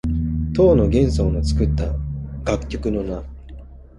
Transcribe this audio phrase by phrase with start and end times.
[0.55, 1.93] 唐の玄宗の作った
[2.51, 3.23] 楽曲の名。